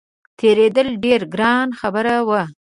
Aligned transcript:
تېرېدل 0.39 0.87
ډېره 1.03 1.25
ګرانه 1.33 1.75
خبره 1.79 2.15
وه. 2.27 2.43